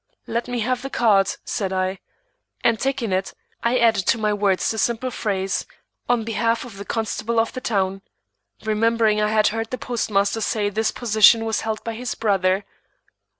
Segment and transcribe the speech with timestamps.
[0.25, 1.99] "Let me have the card," said I;
[2.63, 5.67] and taking it, I added to my words the simple phrase,
[6.09, 8.01] "On behalf of the Constable of the town,"
[8.65, 12.65] remembering I had heard the postmaster say this position was held by his brother.